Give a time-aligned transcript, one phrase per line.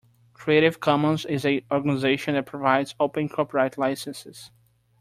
[0.33, 4.49] Creative Commons is an organisation that provides open copyright licences